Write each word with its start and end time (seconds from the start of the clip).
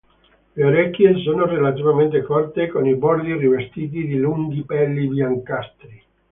Le 0.55 0.63
orecchie 0.65 1.19
sono 1.21 1.45
relativamente 1.45 2.23
corte, 2.23 2.65
con 2.69 2.87
i 2.87 2.95
bordi 2.95 3.37
rivestiti 3.37 4.07
di 4.07 4.17
lunghi 4.17 4.63
peli 4.65 5.07
biancastri. 5.07 6.03